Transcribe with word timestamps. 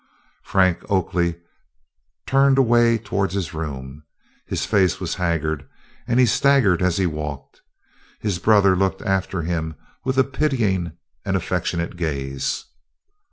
Frank 0.41 0.79
Oakley 0.89 1.35
turned 2.25 2.57
away 2.57 2.97
towards 2.97 3.35
his 3.35 3.53
room. 3.53 4.01
His 4.47 4.65
face 4.65 4.99
was 4.99 5.13
haggard, 5.21 5.69
and 6.07 6.19
he 6.19 6.25
staggered 6.25 6.81
as 6.81 6.97
he 6.97 7.05
walked. 7.05 7.61
His 8.19 8.39
brother 8.39 8.75
looked 8.75 9.03
after 9.03 9.43
him 9.43 9.75
with 10.03 10.17
a 10.17 10.23
pitying 10.23 10.93
and 11.23 11.35
affectionate 11.37 11.97
gaze. 11.97 12.65